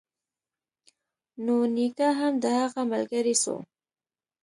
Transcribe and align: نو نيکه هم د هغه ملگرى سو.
نو 1.45 1.55
نيکه 1.75 2.09
هم 2.19 2.33
د 2.43 2.45
هغه 2.59 2.81
ملگرى 2.91 3.35
سو. 3.43 3.55